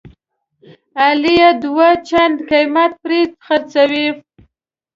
[1.03, 4.07] علي یې دوه چنده قیمت پرې خرڅوي.